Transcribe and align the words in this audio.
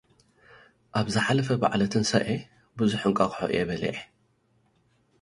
ኣብ 0.99 1.07
ዝሓለፈ 1.15 1.47
በዓለ 1.61 1.81
ትንሳኤ፡ 1.93 2.29
ብዙሕ 2.77 3.01
እንቛቝሖ 3.09 3.39
እየ 3.51 3.61
በሊዐ። 3.69 3.95